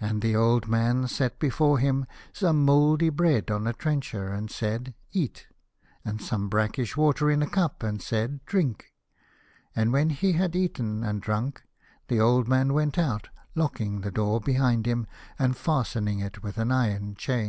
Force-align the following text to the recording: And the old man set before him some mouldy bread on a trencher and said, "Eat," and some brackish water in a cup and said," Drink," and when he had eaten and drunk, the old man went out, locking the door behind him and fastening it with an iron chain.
And 0.00 0.22
the 0.22 0.36
old 0.36 0.68
man 0.68 1.08
set 1.08 1.40
before 1.40 1.78
him 1.80 2.06
some 2.32 2.64
mouldy 2.64 3.08
bread 3.08 3.50
on 3.50 3.66
a 3.66 3.72
trencher 3.72 4.28
and 4.32 4.48
said, 4.48 4.94
"Eat," 5.10 5.48
and 6.04 6.22
some 6.22 6.48
brackish 6.48 6.96
water 6.96 7.28
in 7.28 7.42
a 7.42 7.48
cup 7.50 7.82
and 7.82 8.00
said," 8.00 8.38
Drink," 8.46 8.92
and 9.74 9.92
when 9.92 10.10
he 10.10 10.34
had 10.34 10.54
eaten 10.54 11.02
and 11.02 11.20
drunk, 11.20 11.64
the 12.06 12.20
old 12.20 12.46
man 12.46 12.74
went 12.74 12.96
out, 12.96 13.28
locking 13.56 14.02
the 14.02 14.12
door 14.12 14.40
behind 14.40 14.86
him 14.86 15.08
and 15.36 15.56
fastening 15.56 16.20
it 16.20 16.44
with 16.44 16.56
an 16.56 16.70
iron 16.70 17.16
chain. 17.16 17.48